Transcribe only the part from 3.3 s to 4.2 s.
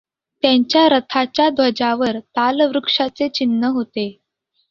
चिन्ह होते.